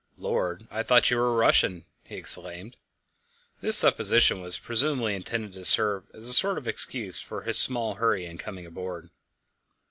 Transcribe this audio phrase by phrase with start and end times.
[0.17, 2.75] "Lord, I thought you were a Russian!" he exclaimed.
[3.61, 7.93] This supposition was presumably intended to serve as a sort of excuse for his small
[8.01, 9.11] hurry in coming on board.